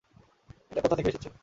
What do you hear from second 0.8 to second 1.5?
কোথা থেকে এসেছে?